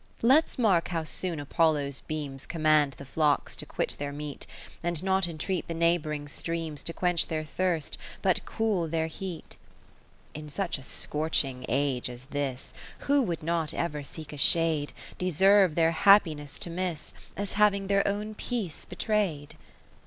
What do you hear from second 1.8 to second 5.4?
beams Command the flocks to quit their meat. And not